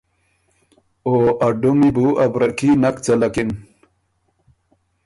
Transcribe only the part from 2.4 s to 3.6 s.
کي نک څلکِن۔